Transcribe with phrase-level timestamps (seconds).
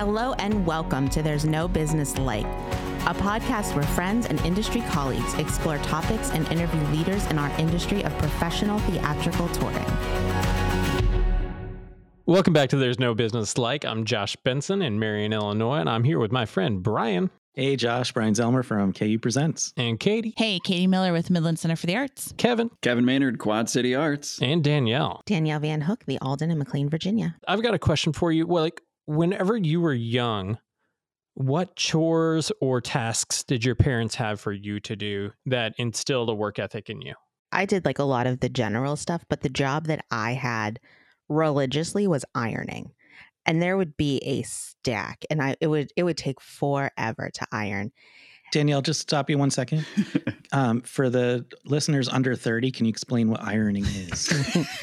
[0.00, 5.34] Hello and welcome to There's No Business Like, a podcast where friends and industry colleagues
[5.34, 9.84] explore topics and interview leaders in our industry of professional theatrical touring.
[12.24, 13.84] Welcome back to There's No Business Like.
[13.84, 18.12] I'm Josh Benson in Marion, Illinois, and I'm here with my friend Brian Hey, Josh,
[18.12, 19.74] Brian Zelmer from KU Presents.
[19.76, 22.32] and Katie, Hey, Katie Miller with Midland Center for the Arts.
[22.38, 24.40] Kevin, Kevin Maynard, Quad City Arts.
[24.40, 25.20] and Danielle.
[25.26, 27.36] Danielle Van Hook, the Alden in McLean, Virginia.
[27.46, 28.46] I've got a question for you.
[28.46, 28.80] Well, like,
[29.10, 30.58] whenever you were young,
[31.34, 36.34] what chores or tasks did your parents have for you to do that instilled a
[36.34, 37.14] work ethic in you?
[37.50, 40.78] I did like a lot of the general stuff, but the job that I had
[41.28, 42.92] religiously was ironing.
[43.46, 47.46] And there would be a stack and I it would it would take forever to
[47.50, 47.90] iron.
[48.52, 49.84] Danielle, just stop you one second.
[50.52, 54.28] Um, for the listeners under 30, can you explain what ironing is?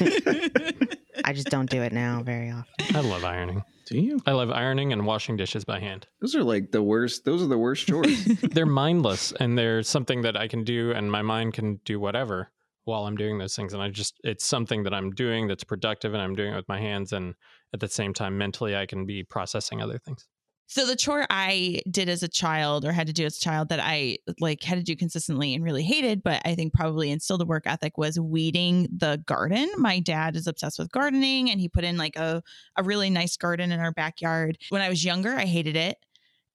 [1.26, 2.96] I just don't do it now very often.
[2.96, 3.62] I love ironing.
[3.88, 4.20] Do you?
[4.26, 6.06] I love ironing and washing dishes by hand.
[6.20, 7.24] Those are like the worst.
[7.24, 8.22] Those are the worst chores.
[8.42, 12.50] They're mindless and they're something that I can do and my mind can do whatever
[12.84, 13.72] while I'm doing those things.
[13.72, 16.68] And I just, it's something that I'm doing that's productive and I'm doing it with
[16.68, 17.12] my hands.
[17.12, 17.34] And
[17.72, 20.28] at the same time, mentally, I can be processing other things.
[20.70, 23.70] So the chore I did as a child or had to do as a child
[23.70, 27.40] that I like had to do consistently and really hated, but I think probably instilled
[27.40, 29.70] a work ethic was weeding the garden.
[29.78, 32.42] My dad is obsessed with gardening and he put in like a,
[32.76, 34.58] a really nice garden in our backyard.
[34.68, 35.96] When I was younger, I hated it.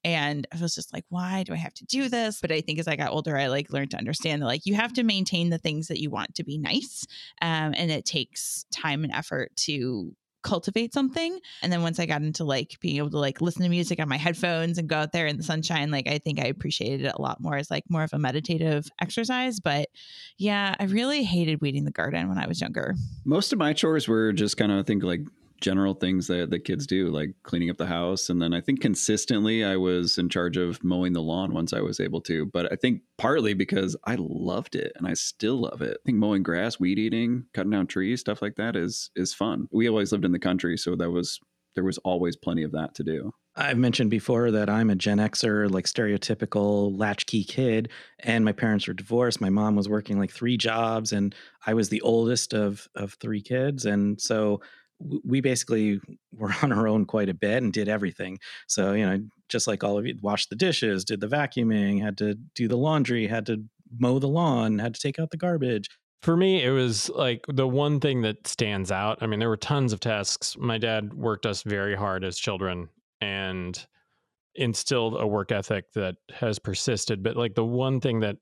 [0.04, 2.40] And I was just like, why do I have to do this?
[2.40, 4.76] But I think as I got older, I like learned to understand that like you
[4.76, 7.08] have to maintain the things that you want to be nice.
[7.42, 11.40] Um, and it takes time and effort to cultivate something.
[11.62, 14.10] And then once I got into like being able to like listen to music on
[14.10, 17.14] my headphones and go out there in the sunshine, like I think I appreciated it
[17.16, 19.60] a lot more as like more of a meditative exercise.
[19.60, 19.90] But
[20.38, 22.96] yeah, I really hated weeding the garden when I was younger.
[23.26, 25.22] Most of my chores were just kind of, I think, like
[25.64, 28.30] general things that the kids do, like cleaning up the house.
[28.30, 31.80] And then I think consistently I was in charge of mowing the lawn once I
[31.80, 32.46] was able to.
[32.46, 35.98] But I think partly because I loved it and I still love it.
[36.02, 39.70] I think mowing grass, weed eating, cutting down trees, stuff like that is is fun.
[39.72, 41.40] We always lived in the country, so that was
[41.76, 43.34] there was always plenty of that to do.
[43.56, 47.90] I've mentioned before that I'm a Gen Xer, like stereotypical latchkey kid,
[48.20, 49.40] and my parents were divorced.
[49.40, 51.34] My mom was working like three jobs, and
[51.66, 54.60] I was the oldest of of three kids, and so
[55.24, 56.00] we basically
[56.36, 58.40] were on our own quite a bit and did everything.
[58.68, 59.20] So you know,
[59.50, 62.78] just like all of you, washed the dishes, did the vacuuming, had to do the
[62.78, 63.64] laundry, had to
[64.00, 65.88] mow the lawn, had to take out the garbage.
[66.22, 69.18] For me, it was like the one thing that stands out.
[69.22, 70.56] I mean, there were tons of tasks.
[70.58, 72.88] My dad worked us very hard as children
[73.20, 73.86] and
[74.56, 77.24] instilled a work ethic that has persisted.
[77.24, 78.38] But like the one thing that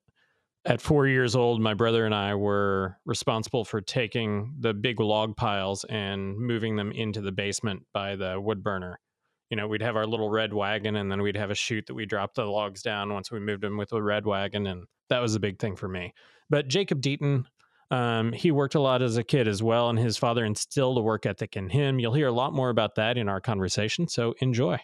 [0.65, 5.35] at four years old, my brother and I were responsible for taking the big log
[5.35, 8.99] piles and moving them into the basement by the wood burner.
[9.49, 11.93] You know, we'd have our little red wagon and then we'd have a chute that
[11.93, 14.67] we dropped the logs down once we moved them with the red wagon.
[14.67, 16.13] And that was a big thing for me.
[16.49, 17.45] But Jacob Deaton,
[17.89, 21.01] um, he worked a lot as a kid as well, and his father instilled a
[21.01, 21.99] work ethic in him.
[21.99, 24.79] You'll hear a lot more about that in our conversation, so enjoy.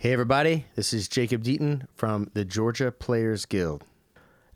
[0.00, 3.84] Hey, everybody, this is Jacob Deaton from the Georgia Players Guild.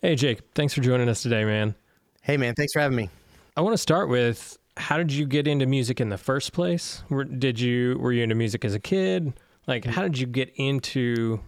[0.00, 1.74] Hey, Jake, thanks for joining us today, man.
[2.22, 3.10] Hey, man, thanks for having me.
[3.54, 7.02] I want to start with how did you get into music in the first place?
[7.10, 9.34] Were, did you were you into music as a kid?
[9.66, 11.40] Like, how did you get into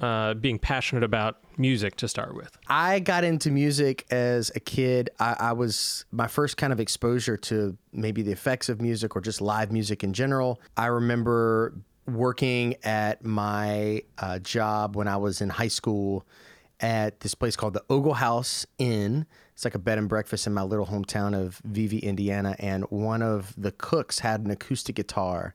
[0.00, 2.50] uh, being passionate about music to start with?
[2.66, 5.10] I got into music as a kid.
[5.20, 9.20] I, I was my first kind of exposure to maybe the effects of music or
[9.20, 10.60] just live music in general.
[10.76, 11.72] I remember
[12.06, 16.26] working at my uh, job when I was in high school
[16.80, 19.26] at this place called the Ogle Haus Inn.
[19.54, 22.56] It's like a bed and breakfast in my little hometown of Vevay, Indiana.
[22.58, 25.54] And one of the cooks had an acoustic guitar.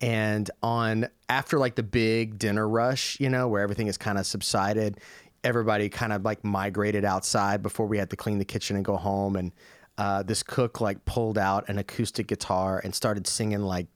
[0.00, 4.26] And on after like the big dinner rush, you know, where everything is kind of
[4.26, 5.00] subsided,
[5.42, 8.96] everybody kind of like migrated outside before we had to clean the kitchen and go
[8.96, 9.36] home.
[9.36, 9.52] And
[9.98, 13.86] uh, this cook like pulled out an acoustic guitar and started singing like,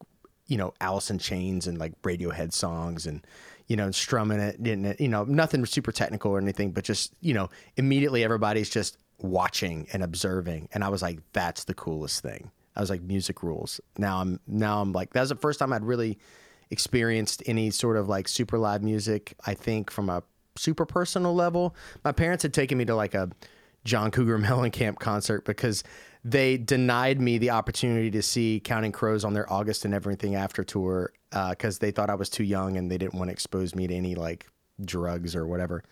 [0.47, 3.27] you know, Alice in Chains and like Radiohead songs and,
[3.67, 5.01] you know, strumming it, didn't?
[5.01, 9.89] You know, nothing super technical or anything, but just, you know, immediately everybody's just watching
[9.93, 10.69] and observing.
[10.73, 12.51] And I was like, that's the coolest thing.
[12.77, 13.81] I was like, music rules.
[13.99, 16.19] Now I'm now I'm like, that was the first time I'd really
[16.71, 19.35] experienced any sort of like super live music.
[19.47, 20.23] I think from a
[20.57, 23.31] super personal level, my parents had taken me to like a
[23.85, 25.83] John Cougar Mellencamp concert because
[26.27, 30.65] they denied me the opportunity to see Counting Crows on their August and Everything After
[30.65, 33.87] tour because they thought I was too young and they didn't want to expose me
[33.87, 34.45] to any like
[34.85, 35.85] drugs or whatever.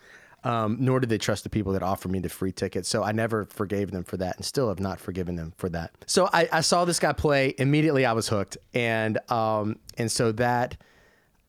[0.43, 2.85] Um, nor did they trust the people that offered me the free ticket.
[2.85, 5.91] So I never forgave them for that and still have not forgiven them for that.
[6.05, 7.55] So I, I saw this guy play.
[7.57, 8.57] Immediately I was hooked.
[8.73, 10.75] And, um, and so that,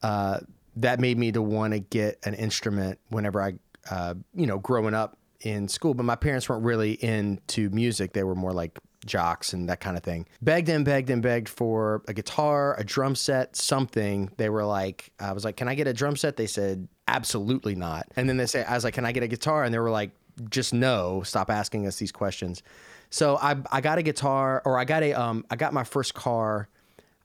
[0.03, 0.39] uh,
[0.77, 3.55] that made me to want to get an instrument whenever I,
[3.91, 5.95] uh, you know, growing up in school.
[5.95, 8.13] But my parents weren't really into music.
[8.13, 10.27] They were more like jocks and that kind of thing.
[10.43, 14.31] Begged and begged and begged for a guitar, a drum set, something.
[14.37, 16.37] They were like, I was like, can I get a drum set?
[16.37, 18.07] They said, absolutely not.
[18.17, 19.65] And then they say, I was like, can I get a guitar?
[19.65, 20.11] And they were like,
[20.51, 22.63] just no, stop asking us these questions.
[23.09, 26.15] So I, I got a guitar or I got a, um, I got my first
[26.15, 26.69] car.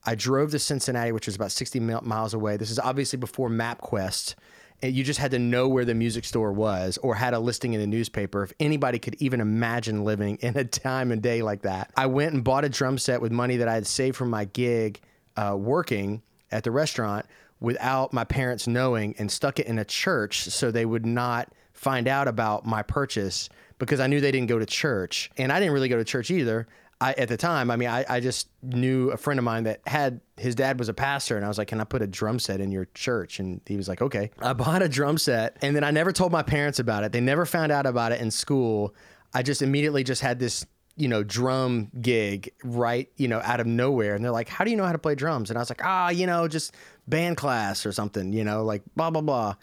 [0.05, 2.57] I drove to Cincinnati, which was about 60 miles away.
[2.57, 4.35] This is obviously before MapQuest
[4.81, 7.79] you just had to know where the music store was or had a listing in
[7.79, 11.91] the newspaper if anybody could even imagine living in a time and day like that.
[11.95, 14.45] I went and bought a drum set with money that i had saved from my
[14.45, 14.99] gig
[15.37, 17.25] uh, working at the restaurant
[17.59, 22.07] without my parents knowing and stuck it in a church so they would not find
[22.07, 25.29] out about my purchase because i knew they didn't go to church.
[25.37, 26.67] And i didn't really go to church either
[27.01, 29.81] I, at the time, I mean, I, I just knew a friend of mine that
[29.87, 32.37] had his dad was a pastor, and I was like, "Can I put a drum
[32.37, 35.75] set in your church?" And he was like, "Okay." I bought a drum set, and
[35.75, 37.11] then I never told my parents about it.
[37.11, 38.93] They never found out about it in school.
[39.33, 40.63] I just immediately just had this,
[40.95, 44.69] you know, drum gig right, you know, out of nowhere, and they're like, "How do
[44.69, 46.75] you know how to play drums?" And I was like, "Ah, you know, just
[47.07, 49.55] band class or something, you know, like blah blah blah."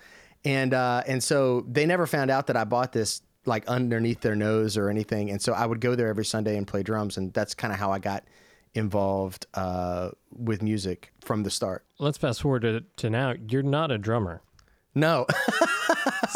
[0.44, 4.36] And uh, and so they never found out that I bought this like underneath their
[4.36, 5.30] nose or anything.
[5.30, 7.78] And so I would go there every Sunday and play drums, and that's kind of
[7.80, 8.24] how I got
[8.74, 11.84] involved uh, with music from the start.
[11.98, 13.34] Let's fast forward to, to now.
[13.48, 14.42] You're not a drummer.
[14.94, 15.26] No.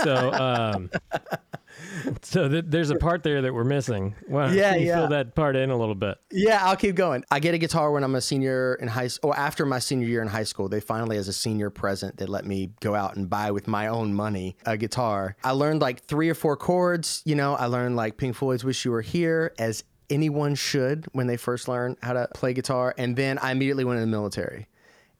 [0.03, 0.91] so, um,
[2.23, 4.15] so th- there's a part there that we're missing.
[4.29, 4.51] Wow.
[4.51, 4.97] Yeah, yeah.
[4.97, 6.19] Fill that part in a little bit.
[6.31, 7.25] Yeah, I'll keep going.
[7.31, 10.07] I get a guitar when I'm a senior in high school, or after my senior
[10.07, 10.69] year in high school.
[10.69, 13.89] They finally, as a senior present, they let me go out and buy with my
[13.89, 15.37] own money a guitar.
[15.45, 17.23] I learned like three or four chords.
[17.25, 21.27] You know, I learned like Pink Floyd's "Wish You Were Here" as anyone should when
[21.27, 24.69] they first learn how to play guitar, and then I immediately went in the military.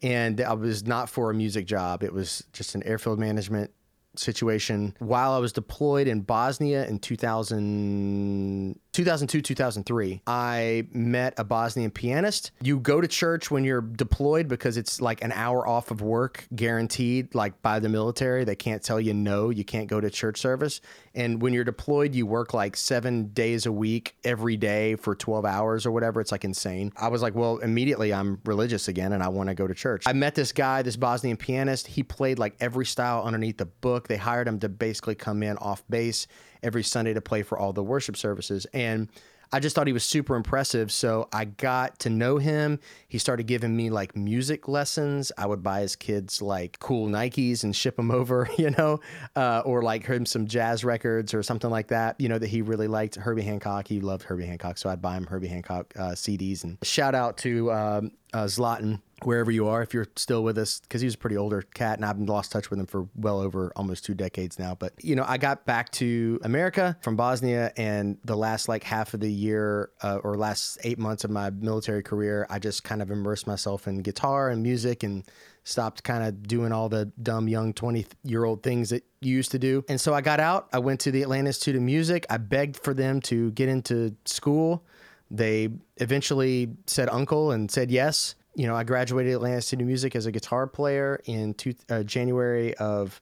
[0.03, 2.03] And I was not for a music job.
[2.03, 3.71] It was just an airfield management
[4.17, 10.21] situation while I was deployed in Bosnia in 2000, 2002, 2003.
[10.27, 12.51] I met a Bosnian pianist.
[12.61, 16.47] You go to church when you're deployed because it's like an hour off of work
[16.55, 18.45] guaranteed, like by the military.
[18.45, 20.83] They can't tell you no, you can't go to church service.
[21.15, 25.47] And when you're deployed, you work like seven days a week every day for 12
[25.47, 26.21] hours or whatever.
[26.21, 26.93] It's like insane.
[26.95, 30.05] I was like, well, immediately I'm religious again and I want to go to church.
[30.07, 31.87] I met this guy, this Bosnian pianist.
[31.87, 34.09] He played like every style underneath the book.
[34.09, 36.27] They hired him to basically come in off base
[36.63, 38.67] every Sunday to play for all the worship services.
[38.73, 39.09] And
[39.55, 40.91] I just thought he was super impressive.
[40.91, 42.81] So I got to know him.
[43.07, 45.31] He started giving me like music lessons.
[45.37, 49.01] I would buy his kids like cool Nikes and ship them over, you know,
[49.37, 52.63] uh, or like him some jazz records or something like that, you know, that he
[52.63, 53.17] really liked.
[53.17, 53.87] Herbie Hancock.
[53.87, 54.79] He loved Herbie Hancock.
[54.79, 56.65] So I'd buy him Herbie Hancock uh, CDs.
[56.65, 60.81] And shout out to um, uh, Zlatan wherever you are, if you're still with us,
[60.81, 63.41] because he was a pretty older cat, and I've lost touch with him for well
[63.41, 64.75] over almost two decades now.
[64.75, 69.15] But you know, I got back to America from Bosnia, and the last like half
[69.15, 73.03] of the year uh, or last eight months of my military career, I just kind
[73.03, 75.25] of immersed myself in guitar and music and
[75.65, 79.53] stopped kind of doing all the dumb young 20 year old things that you used
[79.53, 79.85] to do.
[79.89, 80.69] And so I got out.
[80.73, 82.27] I went to the Atlanta Institute of Music.
[82.29, 84.85] I begged for them to get into school.
[85.31, 90.27] They eventually said uncle and said yes you know, I graduated Atlanta City Music as
[90.27, 93.21] a guitar player in two, uh, January of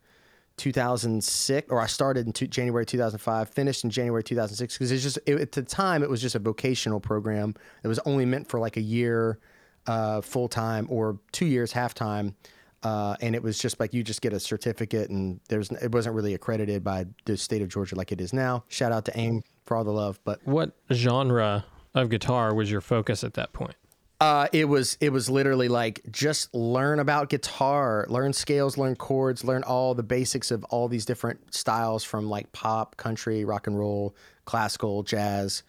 [0.57, 5.19] 2006, or I started in two, January 2005, finished in January 2006 because it's just
[5.27, 8.61] it, at the time it was just a vocational program It was only meant for
[8.61, 9.39] like a year
[9.87, 12.35] uh, full time or two years half time.
[12.83, 16.15] Uh, and it was just like you just get a certificate, and there's it wasn't
[16.15, 18.65] really accredited by the state of Georgia like it is now.
[18.69, 20.19] Shout out to AIM for all the love.
[20.25, 23.75] But what genre of guitar was your focus at that point?
[24.21, 29.45] Uh, it was it was literally like just learn about guitar, learn scales, learn chords,
[29.45, 33.79] learn all the basics of all these different styles from like pop, country, rock and
[33.79, 35.63] roll, classical, jazz.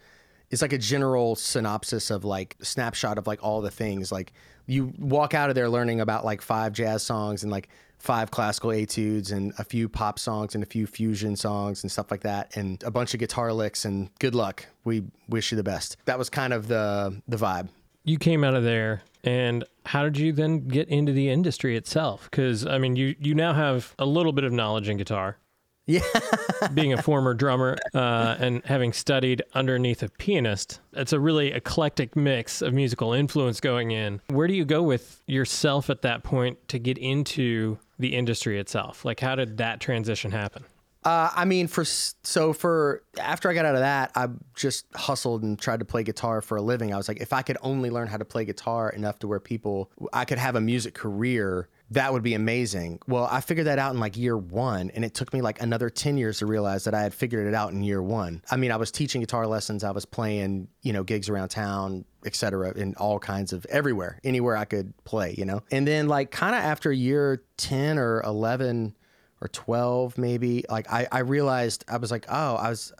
[0.50, 4.12] It's like a general synopsis of like snapshot of like all the things.
[4.12, 4.34] Like
[4.66, 8.70] you walk out of there learning about like five jazz songs and like five classical
[8.70, 12.54] etudes and a few pop songs and a few fusion songs and stuff like that
[12.54, 14.66] and a bunch of guitar licks and good luck.
[14.84, 15.96] We wish you the best.
[16.04, 17.70] That was kind of the the vibe
[18.04, 22.28] you came out of there and how did you then get into the industry itself?
[22.30, 25.38] Because i mean you you now have a little bit of knowledge in guitar.
[25.84, 26.00] Yeah.
[26.74, 32.14] Being a former drummer uh, and having studied underneath a pianist it's a really eclectic
[32.14, 34.20] mix of musical influence going in.
[34.28, 39.04] Where do you go with yourself at that point to get into the industry itself?
[39.04, 40.64] Like how did that transition happen
[41.04, 45.42] Uh, I mean, for so for after I got out of that, I just hustled
[45.42, 46.94] and tried to play guitar for a living.
[46.94, 49.40] I was like, if I could only learn how to play guitar enough to where
[49.40, 51.68] people, I could have a music career.
[51.90, 53.00] That would be amazing.
[53.06, 55.90] Well, I figured that out in like year one, and it took me like another
[55.90, 58.42] 10 years to realize that I had figured it out in year one.
[58.50, 62.06] I mean, I was teaching guitar lessons, I was playing, you know, gigs around town,
[62.24, 65.62] et cetera, in all kinds of everywhere, anywhere I could play, you know?
[65.70, 68.94] And then, like, kind of after year 10 or 11,
[69.42, 72.92] or 12 maybe like I, I realized i was like oh i was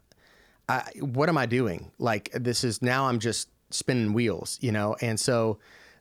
[0.69, 4.97] I, what am i doing like this is now i'm just spinning wheels you know
[5.01, 5.59] and so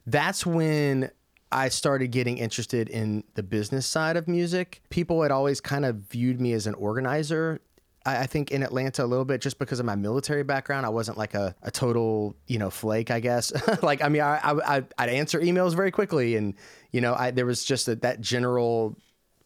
[0.07, 1.11] that's when
[1.51, 5.97] i started getting interested in the business side of music people had always kind of
[5.97, 7.61] viewed me as an organizer
[8.03, 10.85] I, think in Atlanta a little bit just because of my military background.
[10.85, 13.53] I wasn't like a, a total, you know, flake, I guess.
[13.83, 16.35] like, I mean, I, I, I'd answer emails very quickly.
[16.35, 16.55] And,
[16.91, 18.97] you know, I, there was just a, that general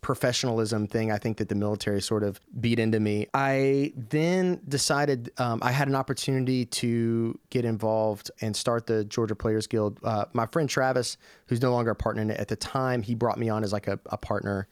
[0.06, 3.26] professionalism thing I think that the military sort of beat into me.
[3.34, 9.34] I then decided um, I had an opportunity to get involved and start the Georgia
[9.34, 10.00] Players Guild.
[10.04, 13.16] Uh, my friend Travis, who's no longer a partner in it at the time, he
[13.16, 14.68] brought me on as like a, a partner.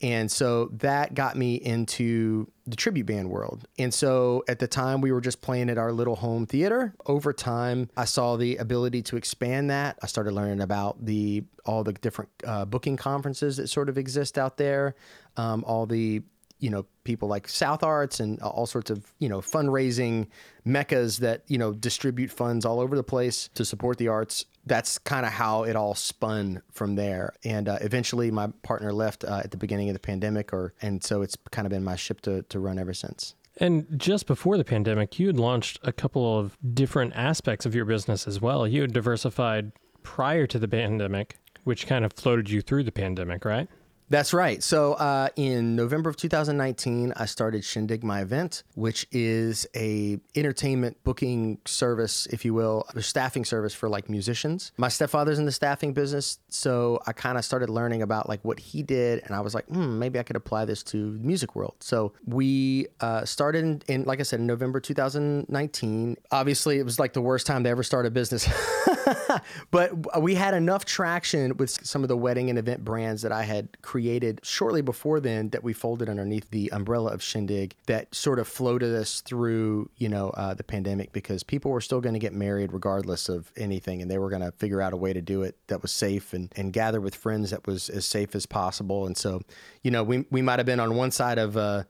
[0.00, 3.66] And so that got me into the tribute band world.
[3.78, 6.94] And so at the time, we were just playing at our little home theater.
[7.06, 9.98] Over time, I saw the ability to expand that.
[10.02, 14.38] I started learning about the all the different uh, booking conferences that sort of exist
[14.38, 14.94] out there,
[15.36, 16.22] um, all the
[16.58, 20.28] you know people like South Arts and all sorts of you know fundraising
[20.64, 24.46] meccas that you know distribute funds all over the place to support the arts.
[24.66, 27.34] That's kind of how it all spun from there.
[27.44, 31.02] And uh, eventually, my partner left uh, at the beginning of the pandemic, or and
[31.02, 33.34] so it's kind of been my ship to to run ever since.
[33.58, 37.84] And just before the pandemic, you had launched a couple of different aspects of your
[37.84, 38.66] business as well.
[38.66, 43.44] You had diversified prior to the pandemic, which kind of floated you through the pandemic,
[43.44, 43.68] right?
[44.10, 44.62] That's right.
[44.62, 51.02] So uh, in November of 2019, I started Shindig My Event, which is a entertainment
[51.04, 54.72] booking service, if you will, a staffing service for like musicians.
[54.76, 58.60] My stepfather's in the staffing business, so I kind of started learning about like what
[58.60, 61.56] he did, and I was like, hmm, maybe I could apply this to the music
[61.56, 61.74] world.
[61.80, 66.16] So we uh, started in, in, like I said, in November 2019.
[66.30, 68.48] Obviously, it was like the worst time to ever start a business.
[69.70, 73.42] but we had enough traction with some of the wedding and event brands that I
[73.42, 78.38] had created shortly before then that we folded underneath the umbrella of Shindig that sort
[78.38, 82.18] of floated us through, you know, uh, the pandemic because people were still going to
[82.18, 85.20] get married regardless of anything, and they were going to figure out a way to
[85.20, 88.46] do it that was safe and and gather with friends that was as safe as
[88.46, 89.06] possible.
[89.06, 89.42] And so,
[89.82, 91.84] you know, we we might have been on one side of uh,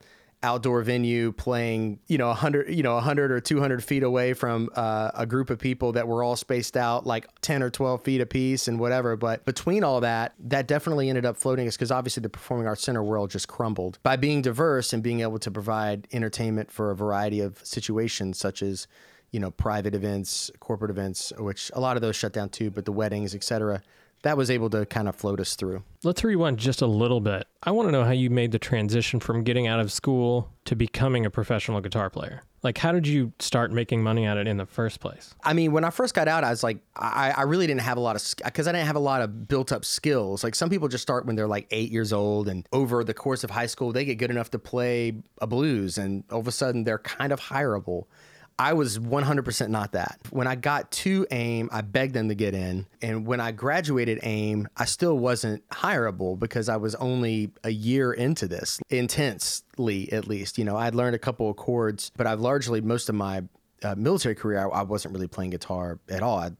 [0.45, 5.09] outdoor venue playing, you know, 100, you know, 100 or 200 feet away from uh,
[5.15, 8.67] a group of people that were all spaced out like 10 or 12 feet apiece
[8.67, 9.15] and whatever.
[9.17, 12.83] But between all that, that definitely ended up floating us because obviously the performing arts
[12.83, 13.97] center world just crumbled.
[14.03, 18.61] By being diverse and being able to provide entertainment for a variety of situations, such
[18.61, 18.87] as,
[19.31, 22.85] you know, private events, corporate events, which a lot of those shut down too, but
[22.85, 23.81] the weddings, et cetera,
[24.25, 25.83] that was able to kind of float us through.
[26.03, 27.47] Let's rewind just a little bit.
[27.61, 30.75] I want to know how you made the transition from getting out of school to
[30.75, 32.41] becoming a professional guitar player.
[32.63, 35.35] Like, how did you start making money at it in the first place?
[35.43, 37.97] I mean, when I first got out, I was like, I, I really didn't have
[37.97, 40.43] a lot of, because I didn't have a lot of built up skills.
[40.43, 43.43] Like, some people just start when they're like eight years old, and over the course
[43.43, 46.51] of high school, they get good enough to play a blues, and all of a
[46.51, 48.05] sudden, they're kind of hireable.
[48.57, 50.19] I was 100% not that.
[50.29, 52.85] When I got to AIM, I begged them to get in.
[53.01, 58.13] And when I graduated AIM, I still wasn't hireable because I was only a year
[58.13, 60.57] into this, intensely at least.
[60.57, 63.43] You know, I'd learned a couple of chords, but I've largely, most of my
[63.83, 66.39] uh, military career, I, I, wasn't really playing guitar at all.
[66.39, 66.51] I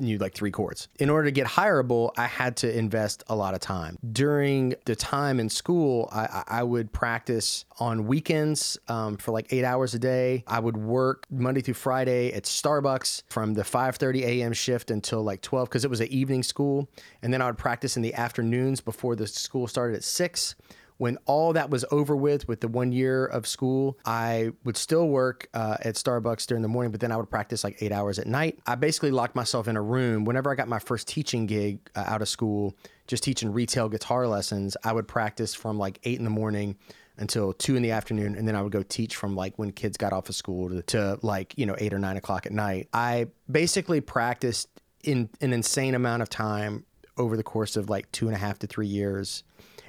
[0.00, 0.88] knew like three chords.
[0.98, 3.98] In order to get hireable, I had to invest a lot of time.
[4.12, 9.64] During the time in school, I, I would practice on weekends um, for like eight
[9.64, 10.44] hours a day.
[10.46, 14.52] I would work Monday through Friday at Starbucks from the 5:30 a.m.
[14.52, 16.88] shift until like 12 because it was an evening school,
[17.22, 20.54] and then I would practice in the afternoons before the school started at six
[20.98, 25.08] when all that was over with, with the one year of school, I would still
[25.08, 28.18] work uh, at Starbucks during the morning, but then I would practice like eight hours
[28.18, 28.58] at night.
[28.66, 30.24] I basically locked myself in a room.
[30.24, 32.76] Whenever I got my first teaching gig uh, out of school,
[33.06, 36.76] just teaching retail guitar lessons, I would practice from like eight in the morning
[37.16, 39.96] until two in the afternoon, and then I would go teach from like when kids
[39.96, 42.88] got off of school to, to like you know eight or nine o'clock at night.
[42.92, 44.68] I basically practiced
[45.02, 46.84] in an insane amount of time
[47.16, 49.42] over the course of like two and a half to three years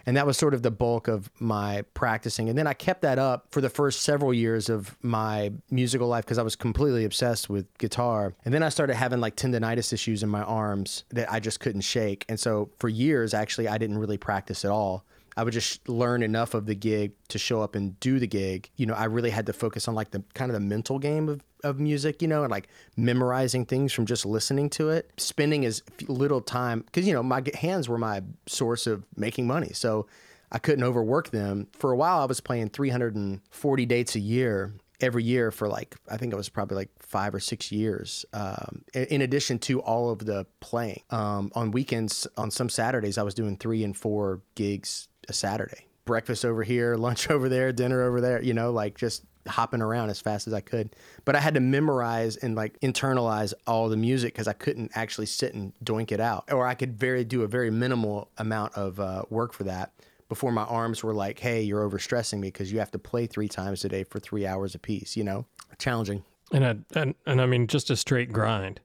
[0.10, 2.50] and that was sort of the bulk of my practicing.
[2.50, 6.26] And then I kept that up for the first several years of my musical life
[6.26, 8.34] because I was completely obsessed with guitar.
[8.44, 11.82] And then I started having like tendonitis issues in my arms that I just couldn't
[11.82, 12.26] shake.
[12.28, 15.06] And so for years, actually, I didn't really practice at all.
[15.40, 18.70] I would just learn enough of the gig to show up and do the gig.
[18.76, 21.30] You know, I really had to focus on like the kind of the mental game
[21.30, 22.68] of, of music, you know, and like
[22.98, 27.42] memorizing things from just listening to it, spending as little time because, you know, my
[27.54, 29.72] hands were my source of making money.
[29.72, 30.08] So
[30.52, 31.68] I couldn't overwork them.
[31.72, 36.18] For a while, I was playing 340 dates a year every year for like I
[36.18, 38.26] think it was probably like five or six years.
[38.34, 43.24] Um, in addition to all of the playing um, on weekends, on some Saturdays, I
[43.24, 45.86] was doing three and four gigs a Saturday.
[46.06, 48.42] Breakfast over here, lunch over there, dinner over there.
[48.42, 50.96] You know, like just hopping around as fast as I could.
[51.26, 55.28] But I had to memorize and like internalize all the music because I couldn't actually
[55.28, 59.00] sit and doink it out, or I could very do a very minimal amount of
[59.00, 59.94] uh, work for that
[60.30, 63.50] before my arms were like, hey, you're overstressing me because you have to play three
[63.50, 65.46] times a day for three hours a piece, you know?
[65.80, 66.24] Challenging.
[66.54, 68.80] And I, and, and I mean, just a straight grind.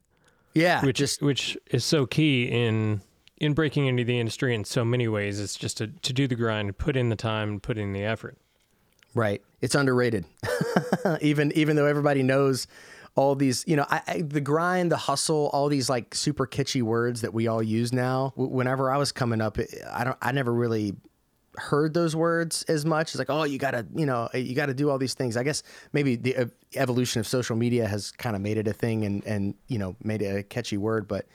[0.55, 0.85] Yeah.
[0.85, 3.03] Which, just, which is so key in
[3.39, 5.41] in breaking into the industry in so many ways.
[5.41, 8.39] It's just to, to do the grind, put in the time, put in the effort.
[9.15, 9.43] Right.
[9.61, 10.25] It's underrated.
[11.21, 12.67] even even though everybody knows
[13.17, 16.83] all these, you know, I, I, the grind, the hustle, all these like super kitschy
[16.83, 18.33] words that we all use now.
[18.37, 19.57] Whenever I was coming up,
[19.93, 20.97] I don't, I never really
[21.57, 23.11] heard those words as much.
[23.11, 25.37] It's like, oh, you gotta, you know, you gotta do all these things.
[25.37, 25.63] I guess
[25.93, 29.55] maybe the evolution of social media has kind of made it a thing and and
[29.69, 31.27] you know made it a catchy word, but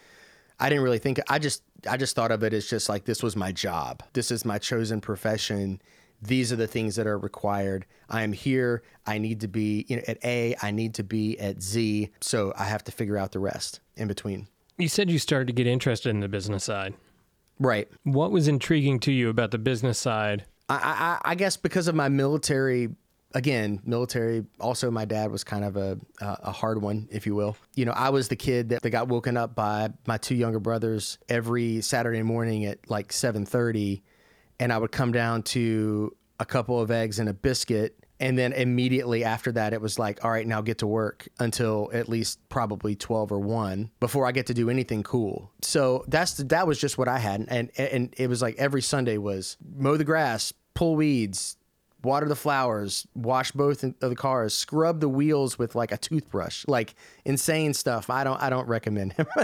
[0.60, 1.22] I didn't really think.
[1.30, 4.04] I just I just thought of it as just like this was my job.
[4.14, 5.82] This is my chosen profession.
[6.22, 7.86] These are the things that are required.
[8.10, 8.84] I am here.
[9.06, 10.56] I need to be you know, at A.
[10.62, 12.10] I need to be at Z.
[12.22, 14.48] So I have to figure out the rest in between.
[14.78, 16.94] You said you started to get interested in the business side.
[17.60, 17.90] Right.
[18.04, 20.46] What was intriguing to you about the business side?
[20.70, 22.90] I, I, I guess because of my military
[23.34, 24.46] again, military.
[24.60, 27.56] Also, my dad was kind of a a hard one, if you will.
[27.76, 30.60] You know, I was the kid that, that got woken up by my two younger
[30.60, 34.04] brothers every Saturday morning at like seven thirty,
[34.60, 38.52] and I would come down to a couple of eggs and a biscuit, and then
[38.54, 42.40] immediately after that, it was like, all right, now get to work until at least
[42.50, 45.52] probably 12 or 1 before I get to do anything cool.
[45.62, 47.46] So that's that was just what I had.
[47.48, 51.56] And, and it was like every Sunday was mow the grass, pull weeds,
[52.04, 56.66] water the flowers, wash both of the cars, scrub the wheels with like a toothbrush,
[56.68, 58.10] like insane stuff.
[58.10, 59.28] I don't I don't recommend him.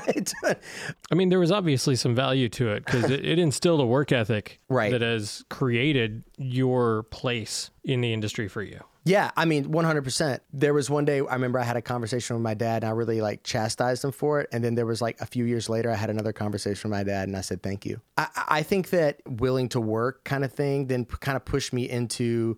[1.11, 4.11] I mean, there was obviously some value to it because it, it, instilled a work
[4.11, 4.91] ethic right.
[4.91, 8.81] that has created your place in the industry for you.
[9.05, 10.39] Yeah, I mean, 100%.
[10.51, 12.93] There was one day I remember I had a conversation with my dad and I
[12.93, 14.49] really like chastised him for it.
[14.51, 17.03] And then there was like a few years later, I had another conversation with my
[17.03, 18.01] dad and I said, thank you.
[18.17, 21.87] I, I think that willing to work kind of thing then kind of pushed me
[21.87, 22.57] into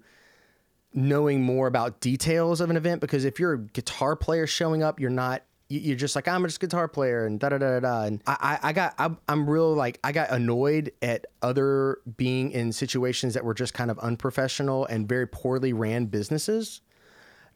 [0.93, 5.01] knowing more about details of an event because if you're a guitar player showing up,
[5.01, 8.03] you're not you're just like I'm just a guitar player and da da da da.
[8.03, 12.71] And I, I got I'm, I'm real like I got annoyed at other being in
[12.71, 16.81] situations that were just kind of unprofessional and very poorly ran businesses.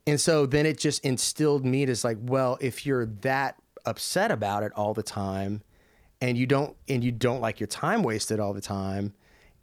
[0.05, 4.63] And so then it just instilled me as like, well, if you're that upset about
[4.63, 5.61] it all the time,
[6.21, 9.13] and you don't and you don't like your time wasted all the time,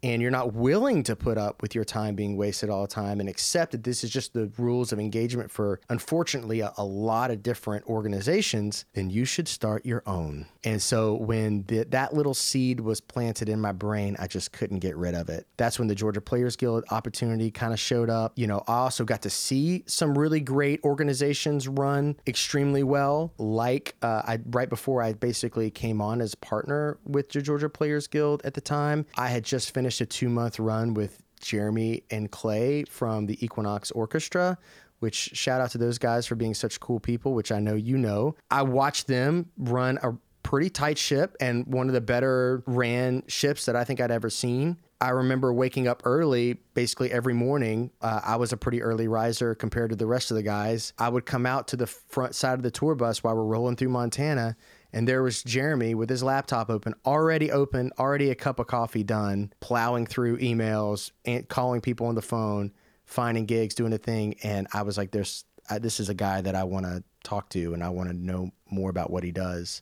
[0.03, 3.19] and you're not willing to put up with your time being wasted all the time
[3.19, 7.31] and accept that this is just the rules of engagement for unfortunately a, a lot
[7.31, 10.45] of different organizations, then you should start your own.
[10.63, 14.79] And so when the, that little seed was planted in my brain, I just couldn't
[14.79, 15.47] get rid of it.
[15.57, 18.33] That's when the Georgia Players Guild opportunity kind of showed up.
[18.35, 23.33] You know, I also got to see some really great organizations run extremely well.
[23.37, 28.07] Like uh, I right before I basically came on as partner with the Georgia Players
[28.07, 32.03] Guild at the time, I had just finished finished a two month run with Jeremy
[32.11, 34.55] and Clay from the Equinox Orchestra,
[34.99, 37.97] which shout out to those guys for being such cool people, which I know you
[37.97, 38.35] know.
[38.51, 40.11] I watched them run a
[40.43, 44.29] pretty tight ship and one of the better ran ships that I think I'd ever
[44.29, 44.77] seen.
[45.01, 47.89] I remember waking up early basically every morning.
[47.99, 50.93] Uh, I was a pretty early riser compared to the rest of the guys.
[50.99, 53.75] I would come out to the front side of the tour bus while we're rolling
[53.75, 54.55] through Montana
[54.91, 59.03] and there was Jeremy with his laptop open, already open, already a cup of coffee
[59.03, 62.71] done, plowing through emails and calling people on the phone,
[63.05, 64.35] finding gigs, doing a thing.
[64.43, 65.45] And I was like, "There's
[65.79, 68.51] this is a guy that I want to talk to, and I want to know
[68.69, 69.81] more about what he does."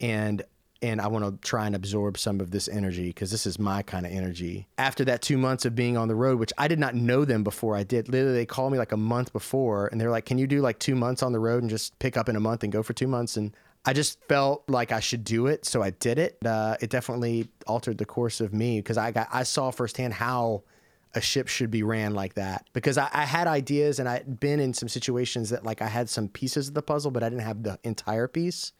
[0.00, 0.42] And
[0.82, 3.82] and I want to try and absorb some of this energy because this is my
[3.82, 4.68] kind of energy.
[4.78, 7.42] After that two months of being on the road, which I did not know them
[7.42, 10.38] before I did, literally they called me like a month before and they're like, Can
[10.38, 12.62] you do like two months on the road and just pick up in a month
[12.62, 13.36] and go for two months?
[13.36, 13.56] And
[13.86, 16.38] I just felt like I should do it, so I did it.
[16.44, 20.64] Uh, it definitely altered the course of me because I got I saw firsthand how
[21.14, 24.60] a ship should be ran like that because I, I, had ideas and I'd been
[24.60, 27.44] in some situations that like I had some pieces of the puzzle, but I didn't
[27.44, 28.72] have the entire piece.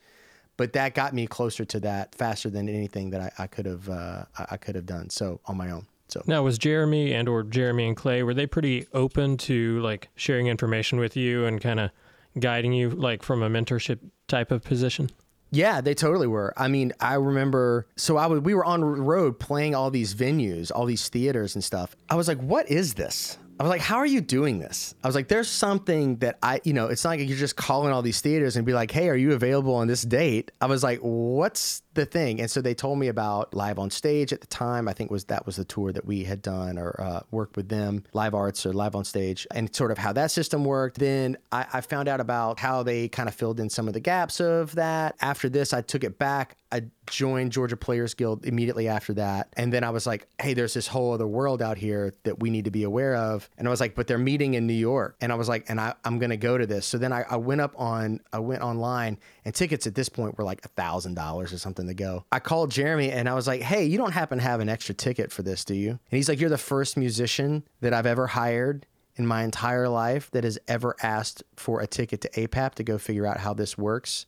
[0.59, 4.25] But that got me closer to that faster than anything that I, could have uh,
[4.51, 5.09] I could have done.
[5.09, 5.87] So on my own.
[6.09, 10.09] So Now, was Jeremy and or Jeremy and Clay were they pretty open to like
[10.14, 11.90] sharing information with you and kind of
[12.38, 15.10] guiding you like from a mentorship type of position?
[15.50, 16.52] Yeah, they totally were.
[16.56, 17.86] I mean, I remember.
[17.96, 21.62] So I would, we were on road playing all these venues, all these theaters and
[21.62, 21.96] stuff.
[22.10, 25.09] I was like, "What is this?" I was like, "How are you doing this?" I
[25.09, 28.03] was like, "There's something that I, you know, it's not like you're just calling all
[28.03, 30.99] these theaters and be like, "Hey, are you available on this date?" I was like,
[31.01, 34.88] "What's the thing?" And so they told me about live on stage at the time.
[34.88, 37.71] I think was that was the tour that we had done or uh, worked with
[37.71, 40.99] them, live arts or live on stage, and sort of how that system worked.
[40.99, 44.01] Then I, I found out about how they kind of filled in some of the
[44.01, 45.16] gaps of that.
[45.23, 46.57] After this, I took it back.
[46.73, 49.49] I joined Georgia Players Guild immediately after that.
[49.57, 52.51] And then I was like, hey, there's this whole other world out here that we
[52.51, 53.45] need to be aware of.
[53.59, 55.16] And I was like, but they're meeting in New York.
[55.20, 56.87] And I was like, and I, I'm going to go to this.
[56.87, 60.37] So then I, I went up on, I went online and tickets at this point
[60.38, 62.24] were like a thousand dollars or something to go.
[62.32, 64.94] I called Jeremy and I was like, hey, you don't happen to have an extra
[64.94, 65.90] ticket for this, do you?
[65.90, 70.30] And he's like, you're the first musician that I've ever hired in my entire life
[70.32, 73.78] that has ever asked for a ticket to APAP to go figure out how this
[73.78, 74.26] works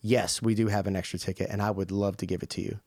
[0.00, 2.62] yes, we do have an extra ticket and I would love to give it to
[2.62, 2.80] you.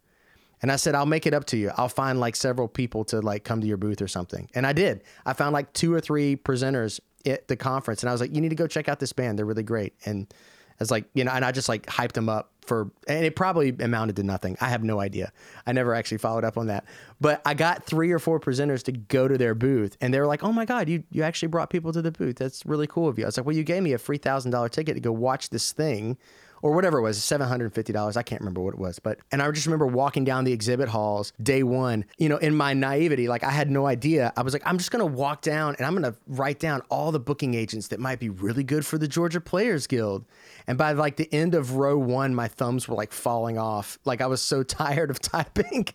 [0.61, 1.71] And I said, I'll make it up to you.
[1.75, 4.49] I'll find like several people to like come to your booth or something.
[4.53, 5.03] And I did.
[5.25, 8.41] I found like two or three presenters at the conference and I was like, you
[8.41, 9.37] need to go check out this band.
[9.37, 9.93] They're really great.
[10.05, 13.25] And I was like, you know, and I just like hyped them up for, and
[13.25, 14.57] it probably amounted to nothing.
[14.61, 15.31] I have no idea.
[15.65, 16.85] I never actually followed up on that.
[17.21, 20.25] But I got three or four presenters to go to their booth and they were
[20.25, 22.37] like, oh my God, you, you actually brought people to the booth.
[22.37, 23.25] That's really cool of you.
[23.25, 25.51] I was like, well, you gave me a free thousand dollar ticket to go watch
[25.51, 26.17] this thing
[26.61, 28.17] or whatever it was, $750.
[28.17, 28.99] I can't remember what it was.
[28.99, 32.55] But, and I just remember walking down the exhibit halls day one, you know, in
[32.55, 34.31] my naivety, like I had no idea.
[34.37, 36.81] I was like, I'm just going to walk down and I'm going to write down
[36.89, 40.25] all the booking agents that might be really good for the Georgia Players Guild.
[40.67, 43.97] And by like the end of row one, my thumbs were like falling off.
[44.05, 45.87] Like I was so tired of typing.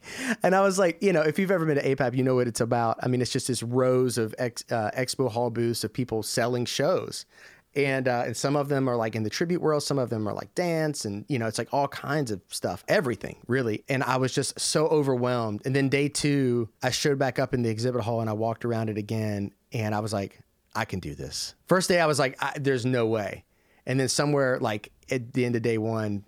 [0.42, 2.48] And I was like, you know, if you've ever been to APAP, you know what
[2.48, 2.98] it's about.
[3.02, 6.64] I mean, it's just this rows of ex, uh, expo hall booths of people selling
[6.64, 7.26] shows.
[7.74, 10.26] And uh, and some of them are like in the tribute world some of them
[10.26, 13.84] are like dance and you know it's like all kinds of stuff everything really.
[13.86, 15.60] And i was just so overwhelmed.
[15.66, 18.64] And then day two i showed back up in the exhibit hall and i walked
[18.64, 20.40] around it again and i was like
[20.74, 21.54] i can do this.
[21.66, 23.44] First day i was like there's no way.
[23.84, 26.24] And then somewhere like at the end of day one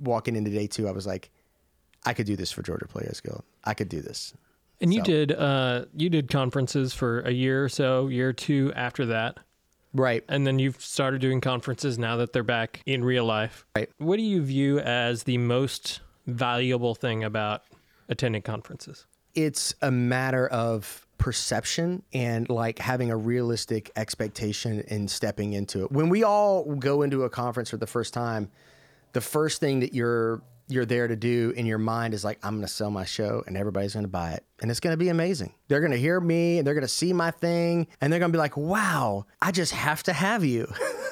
[0.00, 1.30] walking into day two i was like
[2.04, 4.34] i could do this for georgia players guild i could do this
[4.80, 8.32] And you So- did uh you did conferences for a year or so, year or
[8.32, 9.38] two after that.
[9.94, 13.64] right And then you've started doing conferences now that they're back in real life.
[13.76, 13.88] Right.
[13.98, 17.62] What do you view as the most valuable thing about
[18.08, 19.06] attending conferences?
[19.34, 25.90] it's a matter of perception and like having a realistic expectation and stepping into it.
[25.92, 28.50] When we all go into a conference for the first time,
[29.14, 32.54] the first thing that you're you're there to do in your mind is like I'm
[32.54, 34.98] going to sell my show and everybody's going to buy it and it's going to
[34.98, 35.54] be amazing.
[35.68, 38.32] They're going to hear me and they're going to see my thing and they're going
[38.32, 40.72] to be like, "Wow, I just have to have you."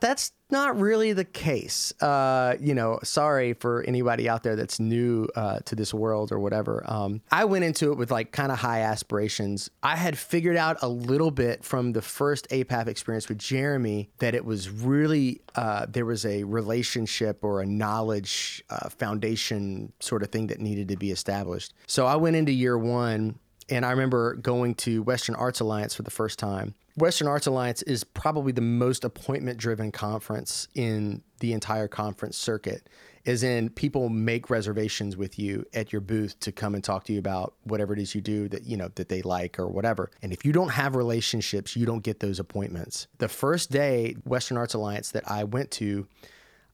[0.00, 1.92] that's not really the case.
[2.02, 6.40] Uh, you know, sorry for anybody out there that's new uh, to this world or
[6.40, 6.82] whatever.
[6.86, 9.70] Um, I went into it with like kind of high aspirations.
[9.82, 14.34] I had figured out a little bit from the first APAP experience with Jeremy that
[14.34, 20.30] it was really uh, there was a relationship or a knowledge uh, foundation sort of
[20.30, 21.72] thing that needed to be established.
[21.86, 23.38] So I went into year one.
[23.72, 26.74] And I remember going to Western Arts Alliance for the first time.
[27.00, 32.88] Western Arts Alliance is probably the most appointment driven conference in the entire conference circuit.
[33.24, 37.12] Is in people make reservations with you at your booth to come and talk to
[37.12, 40.10] you about whatever it is you do that you know that they like or whatever.
[40.22, 43.08] And if you don't have relationships, you don't get those appointments.
[43.18, 46.06] The first day Western Arts Alliance that I went to,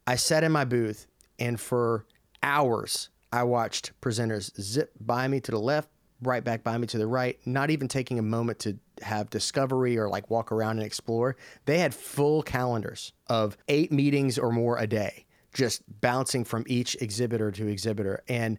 [0.07, 1.09] I sat in my booth
[1.39, 2.07] and for
[2.43, 5.89] hours I watched presenters zip by me to the left,
[6.23, 9.99] right back by me to the right, not even taking a moment to have discovery
[9.99, 11.37] or like walk around and explore.
[11.65, 16.97] They had full calendars of eight meetings or more a day, just bouncing from each
[17.01, 18.23] exhibitor to exhibitor.
[18.29, 18.59] And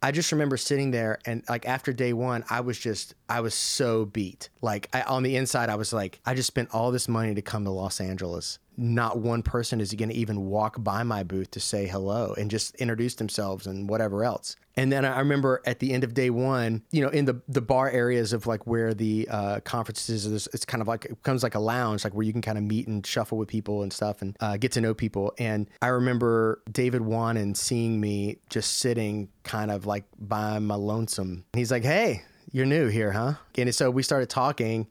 [0.00, 3.54] I just remember sitting there and like after day one, I was just, I was
[3.54, 4.48] so beat.
[4.62, 7.42] Like I, on the inside, I was like, I just spent all this money to
[7.42, 8.58] come to Los Angeles.
[8.80, 12.48] Not one person is going to even walk by my booth to say hello and
[12.48, 14.54] just introduce themselves and whatever else.
[14.76, 17.60] And then I remember at the end of day one, you know, in the the
[17.60, 21.42] bar areas of like where the uh, conferences is, it's kind of like it becomes
[21.42, 23.92] like a lounge, like where you can kind of meet and shuffle with people and
[23.92, 25.34] stuff and uh, get to know people.
[25.36, 31.44] And I remember David Wannen seeing me just sitting kind of like by my lonesome.
[31.54, 34.86] He's like, "Hey, you're new here, huh?" And so we started talking,